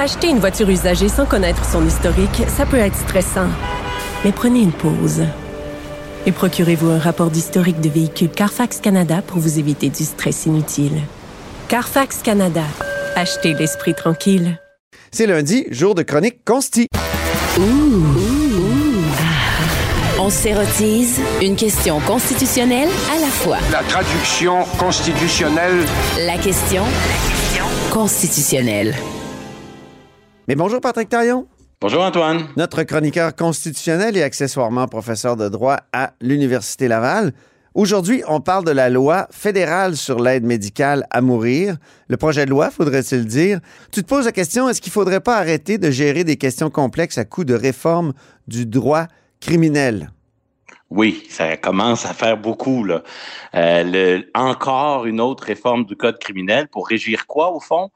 [0.00, 3.48] Acheter une voiture usagée sans connaître son historique, ça peut être stressant.
[4.24, 5.24] Mais prenez une pause.
[6.24, 11.02] Et procurez-vous un rapport d'historique de véhicule Carfax Canada pour vous éviter du stress inutile.
[11.68, 12.62] Carfax Canada.
[13.14, 14.58] Achetez l'esprit tranquille.
[15.12, 16.86] C'est lundi, jour de chronique consti.
[20.18, 23.58] On s'érotise une question constitutionnelle à la fois.
[23.70, 25.84] La traduction constitutionnelle.
[26.26, 26.84] La question
[27.90, 28.94] constitutionnelle.
[30.50, 31.46] Mais bonjour Patrick Taillon,
[31.80, 32.48] Bonjour Antoine.
[32.56, 37.32] notre chroniqueur constitutionnel et accessoirement professeur de droit à l'Université Laval.
[37.74, 41.76] Aujourd'hui, on parle de la loi fédérale sur l'aide médicale à mourir.
[42.08, 43.60] Le projet de loi, faudrait-il dire?
[43.92, 47.18] Tu te poses la question, est-ce qu'il faudrait pas arrêter de gérer des questions complexes
[47.18, 48.12] à coup de réforme
[48.48, 49.06] du droit
[49.38, 50.10] criminel?
[50.90, 52.82] Oui, ça commence à faire beaucoup.
[52.82, 53.04] Là.
[53.54, 57.90] Euh, le- encore une autre réforme du Code criminel pour régir quoi, au fond?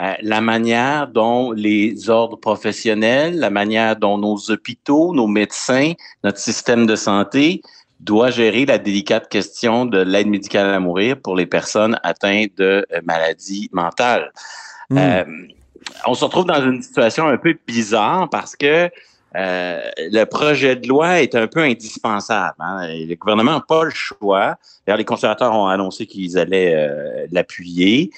[0.00, 5.92] Euh, la manière dont les ordres professionnels, la manière dont nos hôpitaux, nos médecins,
[6.24, 7.60] notre système de santé
[8.00, 12.86] doit gérer la délicate question de l'aide médicale à mourir pour les personnes atteintes de
[12.92, 14.32] euh, maladies mentales.
[14.88, 14.98] Hmm.
[14.98, 15.24] Euh,
[16.06, 18.90] on se retrouve dans une situation un peu bizarre parce que
[19.36, 22.56] euh, le projet de loi est un peu indispensable.
[22.58, 22.86] hein.
[22.88, 24.56] Le gouvernement n'a pas le choix.
[24.86, 28.10] D'ailleurs, les conservateurs ont annoncé qu'ils allaient euh, l'appuyer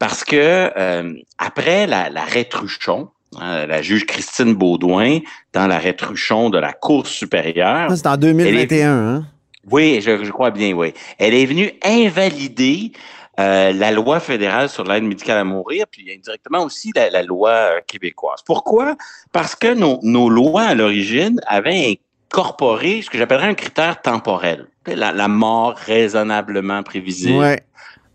[0.00, 5.20] parce que euh, après la- l'arrêt Truchon, hein, la juge Christine Baudouin,
[5.52, 9.26] dans l'arrêt Truchon de la Cour supérieure, C'est en 2021, hein?
[9.70, 10.92] oui, je, je crois bien, oui.
[11.18, 12.92] Elle est venue invalider
[13.38, 17.50] euh, la loi fédérale sur l'aide médicale à mourir, puis indirectement aussi la, la loi
[17.50, 18.40] euh, québécoise.
[18.44, 18.96] Pourquoi?
[19.32, 21.96] Parce que nos, nos lois à l'origine avaient
[22.32, 24.66] incorporé ce que j'appellerais un critère temporel.
[24.86, 27.60] La, la mort raisonnablement prévisible, Ouais.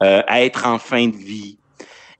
[0.03, 1.57] euh, être en fin de vie.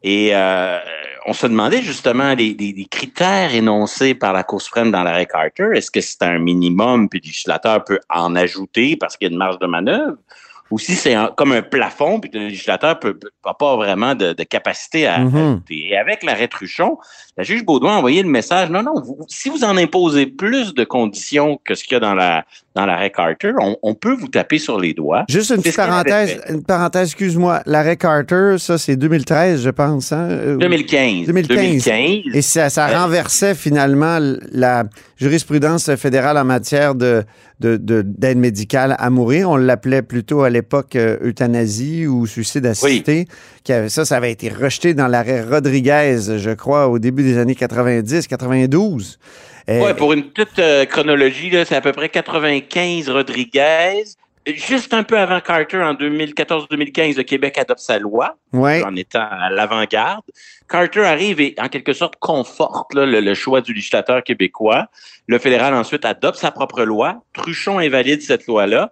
[0.07, 0.77] Et euh,
[1.25, 5.25] on se demandait justement les, les- les critères énoncés par la Cour suprême dans l'arrêt
[5.25, 5.69] Carter.
[5.73, 9.33] Est-ce que c'est un minimum, puis le législateur peut en ajouter parce qu'il y a
[9.33, 10.17] une marge de manœuvre?
[10.69, 14.13] Ou si c'est comme un plafond, puis que le législateur peut, peut- n'a pas vraiment
[14.13, 15.35] de, de capacité à Mhm.
[15.35, 15.87] ajouter.
[15.91, 16.97] Et avec l'arrêt Truchon,
[17.37, 20.73] la juge Baudouin a envoyé le message, non, non, vous- si vous en imposez plus
[20.75, 24.13] de conditions que ce qu'il y a dans la dans l'arrêt Carter, on, on peut
[24.13, 25.23] vous taper sur les doigts.
[25.29, 27.61] Juste une petite parenthèse, une parenthèse, excuse-moi.
[27.65, 30.27] L'arrêt Carter, ça, c'est 2013, je pense, hein?
[30.29, 31.27] Euh, 2015.
[31.27, 32.21] 2015.
[32.33, 34.19] Et ça, ça Euh, renversait finalement
[34.51, 34.83] la
[35.17, 37.23] jurisprudence fédérale en matière de,
[37.61, 39.49] de- de- d'aide médicale à mourir.
[39.49, 43.25] On l'appelait plutôt à l'époque euh, euthanasie ou suicide assisté.
[43.87, 48.27] Ça, ça avait été rejeté dans l'arrêt Rodriguez, je crois, au début des années 90,
[48.27, 49.17] 92.
[49.69, 54.03] Euh, Ouais, pour une petite euh, chronologie, là, c'est à peu près 95 Rodriguez.
[54.47, 58.83] Juste un peu avant Carter, en 2014-2015, le Québec adopte sa loi, ouais.
[58.83, 60.23] en étant à l'avant-garde.
[60.69, 64.85] Carter arrive et, en quelque sorte, conforte là, le, le choix du législateur québécois.
[65.27, 67.23] Le fédéral, ensuite, adopte sa propre loi.
[67.33, 68.91] Truchon invalide cette loi-là.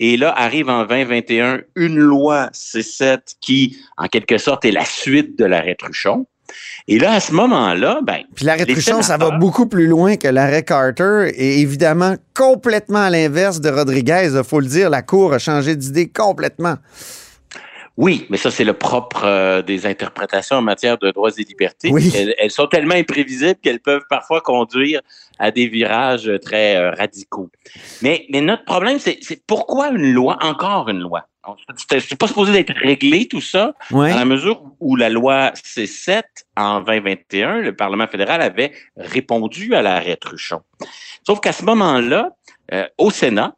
[0.00, 5.38] Et là, arrive en 2021 une loi C7 qui, en quelque sorte, est la suite
[5.38, 6.26] de l'arrêt Truchon.
[6.88, 10.28] Et là, à ce moment-là, ben, Puis l'arrêt Truchon, ça va beaucoup plus loin que
[10.28, 14.30] l'arrêt Carter et évidemment complètement à l'inverse de Rodriguez.
[14.34, 16.76] Il faut le dire, la Cour a changé d'idée complètement.
[17.96, 21.90] Oui, mais ça, c'est le propre euh, des interprétations en matière de droits et libertés.
[21.92, 22.10] Oui.
[22.16, 25.00] Elles, elles sont tellement imprévisibles qu'elles peuvent parfois conduire
[25.38, 27.50] à des virages très euh, radicaux.
[28.02, 31.28] Mais, mais notre problème, c'est pourquoi une loi, encore une loi?
[31.88, 34.10] C'est pas supposé d'être réglé, tout ça, Ouais.
[34.10, 36.22] dans la mesure où la loi C7,
[36.56, 40.62] en 2021, le Parlement fédéral avait répondu à l'arrêt Truchon.
[41.26, 42.30] Sauf qu'à ce moment-là,
[42.72, 43.54] euh, au Sénat,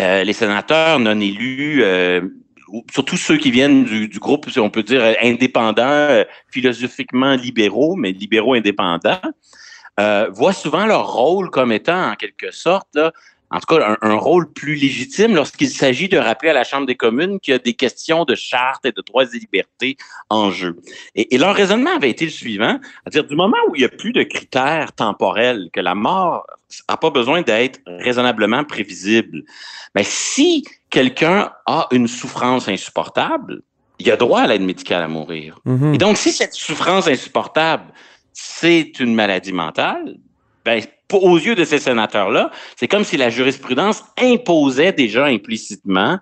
[0.00, 2.20] euh, les sénateurs non élus, euh,
[2.92, 7.96] surtout ceux qui viennent du, du groupe, on peut dire, euh, indépendant, euh, philosophiquement libéraux,
[7.96, 9.20] mais libéraux indépendants,
[10.00, 13.12] euh, voient souvent leur rôle comme étant, en quelque sorte, là,
[13.50, 16.96] en tout cas, un, rôle plus légitime lorsqu'il s'agit de rappeler à la Chambre des
[16.96, 19.96] communes qu'il y a des questions de charte et de droits et libertés
[20.28, 20.76] en jeu.
[21.14, 24.12] Et, leur raisonnement avait été le suivant, c'est-à-dire du moment où il n'y a plus
[24.12, 26.46] de critères temporels, que la mort
[26.90, 29.44] n'a pas besoin d'être raisonnablement prévisible,
[29.94, 33.62] mais si quelqu'un a une souffrance insupportable,
[33.98, 35.58] il a droit à l'aide médicale à mourir.
[35.64, 35.94] Mhm.
[35.94, 37.92] Et donc, si cette souffrance insupportable,
[38.32, 40.16] c'est une maladie mentale,
[40.64, 40.82] ben,
[41.12, 46.18] aux yeux de ces sénateurs-là, c'est comme si la jurisprudence imposait déjà implicitement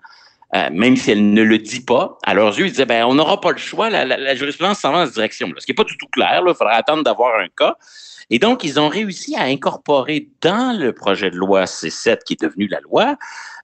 [0.55, 3.15] euh, même si elle ne le dit pas, à leurs yeux, ils disaient, ben, on
[3.15, 5.51] n'aura pas le choix, la, jurisprudence s'en va dans cette direction.
[5.57, 7.75] Ce qui n'est pas du tout clair, il faudra attendre d'avoir un cas.
[8.29, 12.41] Et donc, ils ont réussi à incorporer dans le projet de loi C7, qui est
[12.41, 13.17] devenu la loi,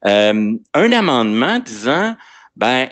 [0.05, 2.15] euh, un amendement disant,
[2.55, 2.87] ben,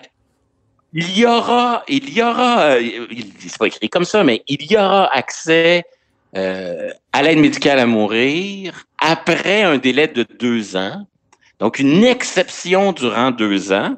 [0.93, 3.07] il y aura, il y aura, euh,
[3.39, 5.85] c'est pas écrit comme ça, mais il y aura accès
[6.35, 11.05] euh, à l'aide médicale à mourir après un délai de deux ans
[11.61, 13.95] donc, une exception durant deux ans,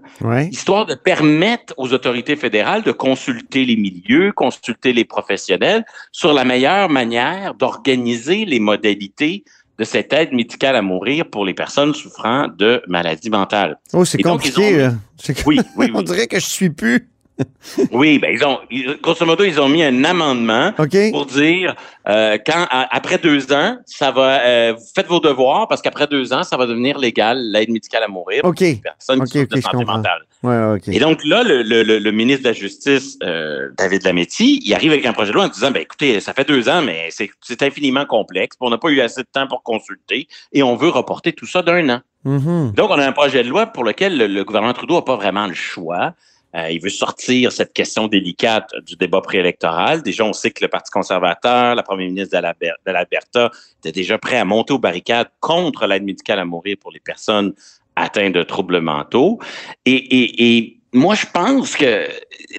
[0.51, 6.44] histoire de permettre aux autorités fédérales de consulter les milieux, consulter les professionnels sur la
[6.44, 9.45] meilleure manière d'organiser les modalités
[9.80, 13.80] de cette aide médicale à mourir pour les personnes souffrant de maladies mentales.
[13.94, 14.89] Oh, c'est compliqué.
[15.45, 15.92] Oui, oui, oui.
[15.94, 17.07] On dirait que je suis plus
[17.92, 18.60] oui, ben ils ont,
[19.02, 20.72] grosso modo, ils ont mis un amendement
[21.12, 21.76] pour dire
[22.08, 26.44] euh, quand après deux ans, ça va, euh, faites vos devoirs parce qu'après deux ans,
[26.44, 30.26] ça va devenir légal l'aide médicale à mourir pour les personnes qui de santé mentale.
[30.88, 35.14] Et donc là, le, ministre de la Justice, euh, David Lametti, il arrive avec un
[35.14, 38.56] projet de loi en disant, ben écoutez, ça fait deux ans, mais c'est infiniment complexe,
[38.60, 41.62] on n'a pas eu assez de temps pour consulter et on veut reporter tout ça
[41.62, 42.02] d'un an.
[42.26, 42.74] Mm-hmm.
[42.76, 45.48] Donc, on a un projet de loi pour lequel le gouvernement Trudeau n'a pas vraiment
[45.48, 46.14] le choix.
[46.56, 50.04] Euh, il veut sortir cette question délicate du débat préélectoral.
[50.04, 54.38] Déjà, on sait que le Parti conservateur, la première ministre de l'Alberta, était déjà prêt
[54.38, 57.54] à monter aux barricades contre l'aide médicale à mourir pour les personnes
[57.96, 59.40] atteintes de troubles mentaux.
[59.86, 62.08] Et, moi, je pense que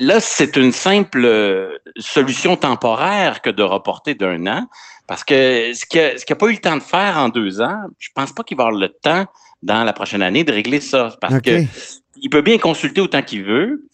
[0.01, 4.67] là, c'est une simple solution temporaire que de reporter d'un an,
[5.07, 8.09] parce que ce qu'il n'a pas eu le temps de faire en deux ans, je
[8.13, 9.27] pense pas qu'il va avoir le temps
[9.63, 11.61] dans la prochaine année de régler ça, parce que
[12.17, 13.87] il peut bien consulter autant qu'il veut.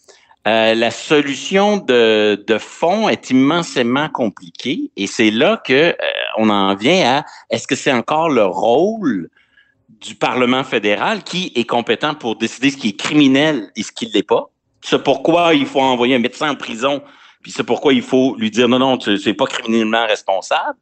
[0.47, 5.95] Euh, la solution de, de fond est immensément compliquée et c'est là que euh,
[6.37, 9.29] on en vient à est-ce que c'est encore le rôle
[9.87, 14.07] du Parlement fédéral qui est compétent pour décider ce qui est criminel et ce qui
[14.07, 14.49] ne l'est pas?
[14.83, 17.03] C'est pourquoi il faut envoyer un médecin en prison,
[17.43, 20.79] puis c'est pourquoi il faut lui dire non, non, tu n'es pas criminellement responsable.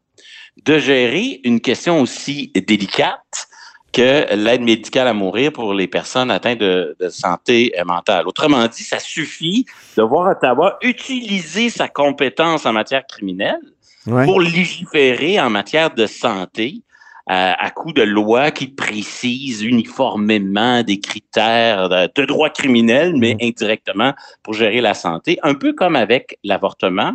[0.63, 3.49] De gérer une question aussi délicate
[3.91, 8.27] que l'aide médicale à mourir pour les personnes atteintes de, santé mentale.
[8.27, 9.65] Autrement dit, ça suffit
[9.97, 13.59] de voir Ottawa utiliser sa compétence en matière criminelle
[14.05, 16.81] pour légiférer en matière de santé
[17.29, 24.13] euh, à coup de lois qui précisent uniformément des critères de, droit criminel, mais indirectement
[24.41, 27.13] pour gérer la santé, un peu comme avec l'avortement.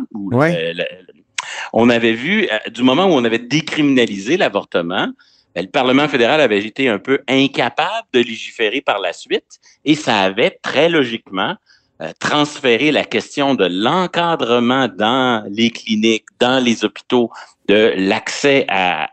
[1.73, 5.09] on avait vu, euh, du moment où on avait décriminalisé l'avortement,
[5.55, 9.95] ben, le Parlement fédéral avait été un peu incapable de légiférer par la suite et
[9.95, 11.55] ça avait très logiquement
[12.01, 17.31] euh, transféré la question de l'encadrement dans les cliniques, dans les hôpitaux,
[17.69, 19.09] de l'accès à,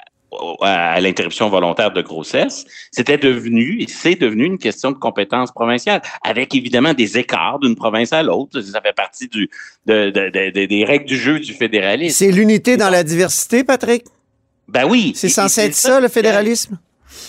[0.60, 6.02] à l'interruption volontaire de grossesse, c'était devenu et c'est devenu une question de compétence provinciale,
[6.22, 8.60] avec évidemment des écarts d'une province à l'autre.
[8.60, 9.48] Ça fait partie du,
[9.86, 12.16] de, de, des règles du jeu du fédéralisme.
[12.16, 14.04] C'est l'unité dans la diversité, Patrick?
[14.68, 15.12] Ben oui.
[15.14, 16.78] C'est censé être ça, le fédéralisme?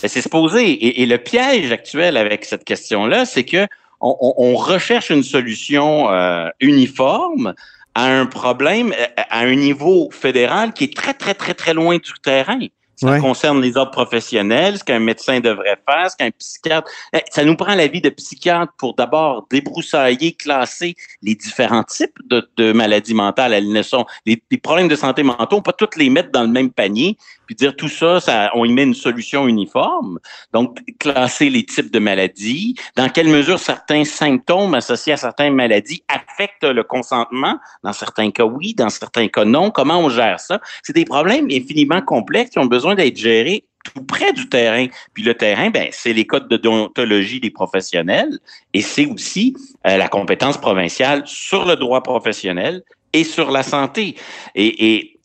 [0.01, 1.01] Ben, c'est supposé.
[1.01, 3.68] Et, le piège actuel avec cette question-là, c'est que
[4.01, 7.53] on, recherche une solution euh, uniforme
[7.95, 12.12] à un problème à un niveau fédéral qui est très, très, très, très loin du
[12.21, 12.59] terrain.
[12.95, 16.90] Ça concerne les ordres professionnels, ce qu'un médecin devrait faire, ce qu'un psychiatre.
[17.14, 22.71] Eh, ça nous prend l'avis de psychiatre pour d'abord débroussailler, classer les différents types de,
[22.71, 23.54] maladies mentales.
[23.54, 26.44] Elles ne sont les, problèmes de santé mentale, on peut pas toutes les mettre dans
[26.44, 30.19] le même panier, puis dire tout ça, ça, on y met une solution uniforme.
[30.54, 36.04] Donc, classer les types de maladies, dans quelle mesure certains symptômes associés à certaines maladies
[36.33, 37.59] affectent le consentement.
[37.83, 39.71] Dans certains cas, oui, dans certains cas, non.
[39.71, 40.59] Comment on gère ça?
[40.83, 44.87] C'est des problèmes infiniment complexes qui ont besoin d'être gérés tout près du terrain.
[45.13, 48.40] Puis le terrain, ben, c'est les codes de déontologie des professionnels
[48.73, 54.16] et c'est aussi euh, la compétence provinciale sur le droit professionnel et sur la santé.
[54.56, 55.19] Et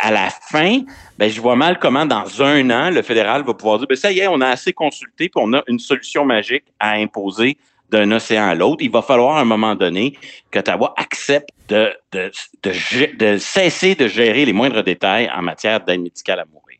[0.00, 0.80] à la fin,
[1.18, 4.10] ben, je vois mal comment dans un an, le fédéral va pouvoir dire, ben, ça
[4.10, 7.56] y est, on a assez consulté, puis on a une solution magique à imposer
[7.90, 8.82] d'un océan à l'autre.
[8.82, 10.14] Il va falloir à un moment donné
[10.50, 16.78] qu'Ottawa accepte de, cesser de gérer les moindres détails en matière d'aide médicale à mourir.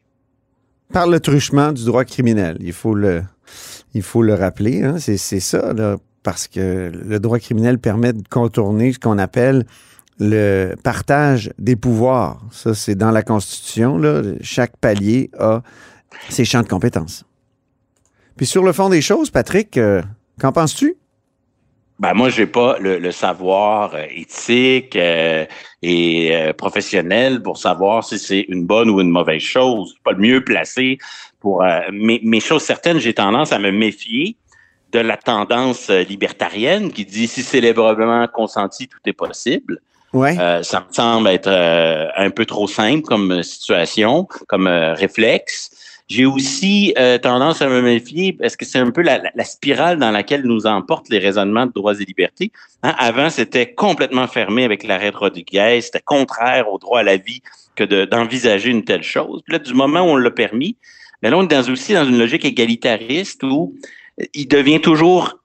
[0.92, 3.24] Par le truchement du droit criminel, il faut le,
[4.34, 5.74] rappeler, hein, c'est ça,
[6.22, 9.66] parce que le droit criminel permet de contourner ce qu'on appelle
[10.18, 12.40] le partage des pouvoirs.
[12.50, 14.00] Ça, c'est dans la Constitution.
[14.40, 15.62] Chaque palier a
[16.28, 17.24] ses champs de compétences.
[18.36, 20.02] Puis sur le fond des choses, Patrick, euh,
[20.38, 20.96] qu'en penses-tu?
[21.98, 25.44] Ben moi, j'ai pas le, savoir euh, éthique euh,
[25.82, 29.88] et euh, professionnel pour savoir si c'est une bonne ou une mauvaise chose.
[29.88, 30.98] Je suis pas le mieux placé
[31.40, 31.64] pour.
[31.92, 34.36] mais, mais chose certaine, j'ai tendance à me méfier
[34.92, 39.80] de la tendance libertarienne qui dit si c'est librement consenti, tout est possible.
[40.14, 40.34] Ouais.
[40.62, 41.50] ça me semble être
[42.16, 45.70] un peu trop simple comme situation, comme réflexe.
[46.08, 49.98] J'ai aussi euh, tendance à me méfier parce que c'est un peu la, la, spirale
[49.98, 52.50] dans laquelle nous emportent les raisonnements de droits et libertés?
[52.82, 57.18] Hein, avant, c'était complètement fermé avec l'arrêt de Rodriguez, c'était contraire au droit à la
[57.18, 57.42] vie
[57.76, 59.42] que d'envisager une telle chose.
[59.44, 60.76] Puis là, du moment où on l'a permis,
[61.22, 63.74] mais ben là, on est dans, aussi dans une logique égalitariste où
[64.34, 65.38] il devient toujours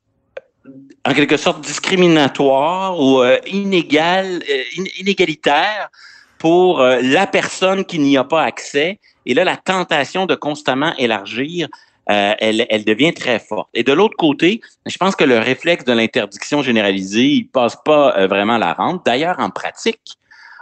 [1.05, 5.89] en quelque sorte discriminatoire ou euh, inégal, euh, inégalitaire
[6.37, 8.99] pour euh, la personne qui n'y a pas accès.
[9.25, 11.67] Et là, la tentation de constamment élargir,
[12.09, 13.69] euh, elle, elle, devient très forte.
[13.73, 18.17] Et de l'autre côté, je pense que le réflexe de l'interdiction généralisée, il passe pas
[18.17, 19.05] euh, vraiment la rente.
[19.05, 20.17] D'ailleurs, en pratique,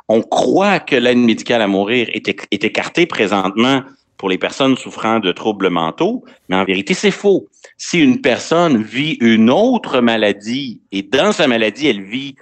[0.07, 3.81] on croit que l'aide médicale à mourir est, est écartée présentement
[4.17, 7.47] pour les personnes souffrant de troubles mentaux, mais en vérité, c'est faux.
[7.77, 12.35] Si une personne vit une autre maladie et dans sa maladie, elle vit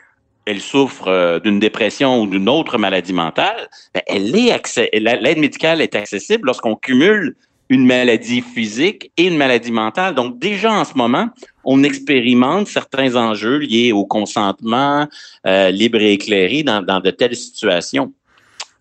[0.50, 6.48] elle souffre euh, d'une dépression ou d'une autre maladie mentale, ben, l'aide médicale est accessible
[6.48, 7.36] lorsqu'on cumule
[7.70, 10.16] une maladie physique et une maladie mentale.
[10.16, 11.28] Donc déjà en ce moment,
[11.64, 15.08] on expérimente certains enjeux liés au consentement
[15.46, 18.12] euh, libre et éclairé dans, dans de telles situations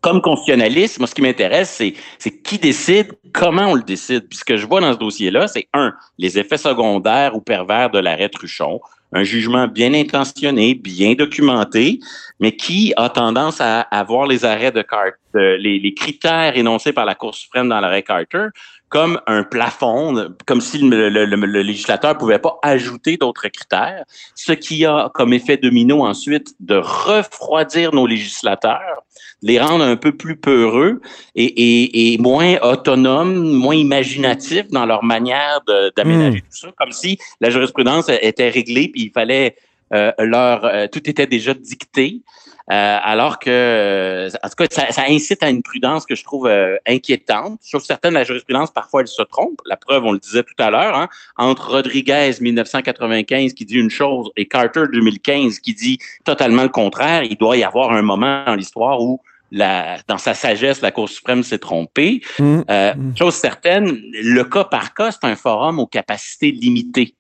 [0.01, 4.29] comme constitutionnaliste, moi, ce qui m'intéresse, c'est, c'est qui décide, comment on le décide.
[4.29, 7.91] Puis ce que je vois dans ce dossier-là, c'est un, les effets secondaires ou pervers
[7.91, 8.81] de l'arrêt Truchon
[9.13, 12.01] un jugement bien intentionné, bien documenté,
[12.41, 17.05] mais qui a tendance à avoir les arrêts de Carter, les, les, critères énoncés par
[17.05, 18.49] la Cour suprême dans l'arrêt Carter
[18.89, 24.05] comme un plafond, comme si le, le, le législateur pouvait pas ajouter d'autres critères,
[24.35, 29.03] ce qui a comme effet domino ensuite de refroidir nos législateurs,
[29.43, 31.01] les rendre un peu plus peureux
[31.35, 35.61] et, et, et moins autonomes, moins imaginatifs dans leur manière
[35.97, 36.51] d'aménager hmm.
[36.51, 39.57] tout ça, comme si la jurisprudence était réglée puis il fallait
[39.95, 42.23] euh, leur euh, tout était déjà dicté.
[42.71, 46.47] Euh, alors que, en tout cas, ça, ça, incite à une prudence que je trouve
[46.47, 47.61] euh, inquiétante.
[47.69, 49.61] Trouve certaine, la jurisprudence, parfois, elle se trompe.
[49.65, 53.91] La preuve, on le disait tout à l'heure, hein, entre Rodriguez, 1995, qui dit une
[53.91, 58.45] chose, et Carter, 2015, qui dit totalement le contraire, il doit y avoir un moment
[58.47, 59.21] dans l'histoire où
[59.51, 62.21] la, dans sa sagesse, la Cour suprême s'est trompée.
[62.39, 62.61] Mmh.
[62.69, 63.17] Euh, mmh.
[63.17, 67.15] chose certaine, le cas par cas, c'est un forum aux capacités limitées.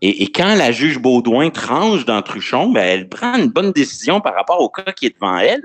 [0.00, 4.34] Et, quand la juge Baudouin tranche dans Truchon, ben, elle prend une bonne décision par
[4.34, 5.62] rapport au cas qui est devant elle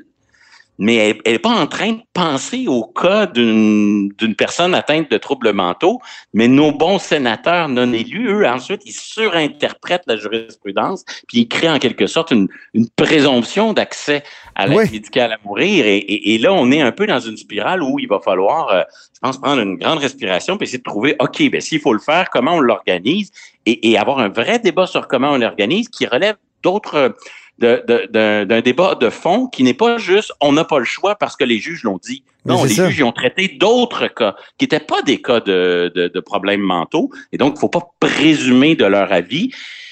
[0.79, 0.95] mais
[1.25, 5.99] elle n'est pas en train de penser au cas d'une personne atteinte de troubles mentaux,
[6.33, 11.69] mais nos bons sénateurs non élus, eux, ensuite, ils surinterprètent la jurisprudence, puis ils créent
[11.69, 14.23] en quelque sorte une, une présomption d'accès
[14.55, 15.85] à l'aide médicale à mourir.
[15.85, 18.81] Et, et, là, on est un peu dans une spirale où il va falloir, euh,
[19.13, 21.99] je pense, prendre une grande respiration, puis essayer de trouver, OK, ben s'il faut le
[21.99, 23.31] faire, comment on l'organise,
[23.65, 27.15] et, et avoir un vrai débat sur comment on l'organise qui relève d'autres
[27.59, 31.43] d'un débat de fond qui n'est pas juste on n'a pas le choix parce que
[31.43, 32.23] les juges l'ont dit.
[32.45, 36.19] Non, les juges ont traité d'autres cas qui n'étaient pas des cas de, de, de,
[36.19, 37.11] problèmes mentaux.
[37.31, 39.51] Et donc, il ne faut pas présumer de leur avis.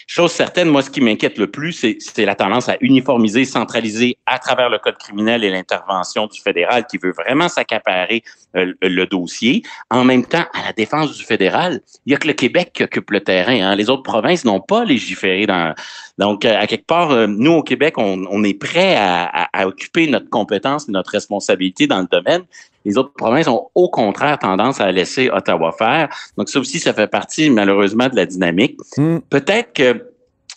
[0.10, 4.40] Chose certaine, moi, ce qui m'inquiète le plus, c'est la tendance à uniformiser, centraliser à
[4.40, 8.24] travers le code criminel et l'intervention du fédéral qui veut vraiment s'accaparer
[8.56, 9.64] euh, le dossier.
[9.90, 12.84] En même temps, à la défense du fédéral, il y a que le Québec qui
[12.84, 13.60] occupe le terrain.
[13.60, 13.76] Hein.
[13.76, 15.76] Les autres provinces n'ont pas légiféré dans.
[16.18, 19.62] Donc, euh, à quelque part, euh, nous au Québec, on, on est prêt à, à,
[19.62, 22.44] à, occuper notre compétence notre responsabilité dans le domaine.
[22.88, 26.08] Les autres provinces ont au contraire tendance à laisser Ottawa faire.
[26.38, 28.80] Donc ça aussi, ça fait partie malheureusement de la dynamique.
[28.96, 29.18] Hmm.
[29.30, 30.06] Peut-être que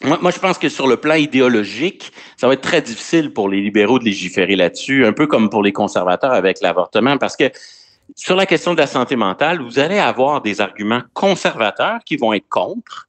[0.04, 3.48] moi, moi, je pense que sur le plan idéologique, ça va être très difficile pour
[3.48, 7.50] les libéraux de légiférer là-dessus, un peu comme pour les conservateurs avec l'avortement, parce que
[8.14, 12.32] sur la question de la santé mentale, vous allez avoir des arguments conservateurs qui vont
[12.32, 13.08] être contre,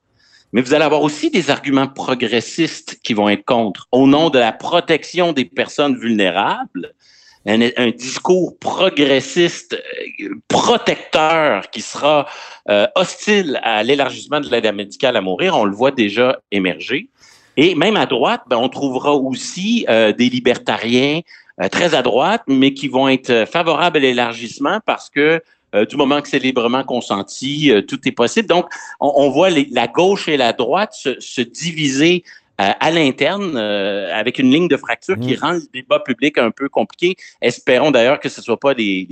[0.52, 4.40] mais vous allez avoir aussi des arguments progressistes qui vont être contre, au nom de
[4.40, 6.96] la protection des personnes vulnérables
[7.46, 9.74] un, discours progressiste,
[10.22, 12.28] euh, protecteur, qui sera
[12.70, 15.58] euh, hostile à l'élargissement de l'aide médicale à mourir.
[15.58, 17.10] On le voit déjà émerger.
[17.58, 21.22] Et même à droite, ben, on trouvera aussi euh, des libertariens
[21.70, 25.44] très à droite, mais qui vont être favorables à l'élargissement parce que
[25.90, 28.48] du moment que c'est librement consenti, tout est possible.
[28.48, 28.66] Donc,
[29.00, 32.24] on, voit la gauche et la droite se, se diviser
[32.62, 35.40] à l'interne euh, avec une ligne de fracture qui mm.
[35.42, 37.16] rend le débat public un peu compliqué.
[37.42, 39.08] Espérons d'ailleurs que ce ne soit pas des,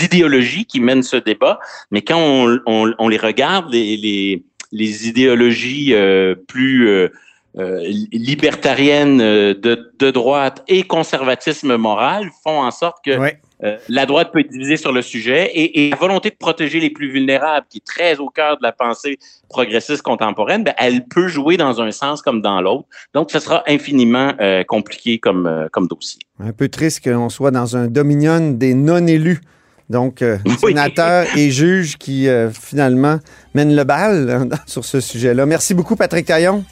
[0.00, 1.58] idéologies qui mènent ce débat,
[1.90, 2.18] mais quand
[2.66, 4.42] on, les regarde, les,
[4.72, 7.08] les, idéologies euh, plus euh,
[8.12, 13.18] libertarienne de, de, droite et conservatisme moral font en sorte que
[13.88, 16.90] la droite peut être divisée sur le sujet et, et, la volonté de protéger les
[16.90, 21.28] plus vulnérables, qui est très au cœur de la pensée progressiste contemporaine, ben, elle peut
[21.28, 22.88] jouer dans un sens comme dans l'autre.
[23.14, 24.32] Donc, ce sera infiniment
[24.66, 26.20] compliqué comme, comme dossier.
[26.40, 29.40] Un peu triste qu'on soit dans un dominion des non-élus.
[29.92, 33.18] Donc, euh, sénateur et juge qui, euh, finalement,
[33.54, 35.46] mènent le bal hein, sur ce sujet-là.
[35.46, 36.64] Merci beaucoup, Patrick Taillon.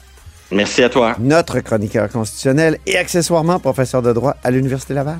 [0.51, 1.15] Merci à toi.
[1.19, 5.19] Notre chroniqueur constitutionnel et accessoirement professeur de droit à l'Université Laval.